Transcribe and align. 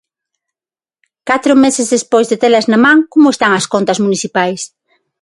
Catro 1.29 1.53
meses 1.63 1.91
despois 1.95 2.27
de 2.31 2.39
telas 2.41 2.69
na 2.71 2.79
man, 2.85 2.97
como 3.13 3.27
están 3.31 3.51
as 3.55 3.69
contas 3.73 4.01
municipais? 4.05 4.61